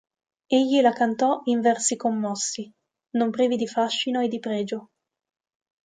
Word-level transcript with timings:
Egli 0.47 0.81
la 0.81 0.93
cantò 0.93 1.41
in 1.43 1.61
versi 1.61 1.95
commossi, 1.95 2.73
non 3.11 3.29
privi 3.29 3.55
di 3.55 3.67
fascino 3.67 4.19
e 4.21 4.27
di 4.29 4.39
pregio. 4.39 4.87